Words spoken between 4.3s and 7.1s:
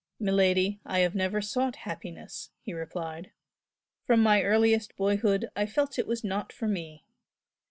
earliest boyhood I felt it was not for me.